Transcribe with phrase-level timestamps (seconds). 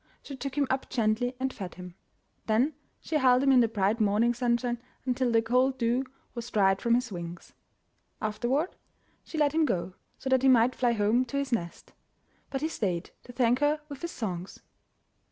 [0.23, 1.93] She took him up gently and fed him.
[2.47, 6.81] Then she held him in the bright morning sunshine until the cold dew was dried
[6.81, 7.53] from his wings.
[8.19, 8.75] Afterward
[9.23, 11.93] she let him go, so that he might fly home to his nest;
[12.49, 14.61] but he stayed to thank her with his songs.